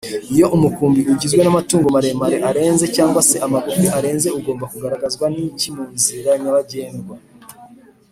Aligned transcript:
iyo 0.33 0.45
umukumbi 0.55 1.01
ugizwe 1.11 1.41
n’amatungo 1.43 1.87
maremare 1.95 2.37
arenze 2.49 2.85
cg 2.95 3.13
se 3.29 3.37
amagufi 3.45 3.85
arenze 3.97 4.27
ugomba 4.37 4.65
kugaragazwa 4.73 5.25
n’iki 5.33 5.67
munzira 5.75 6.29
nyabagendwa 6.41 7.15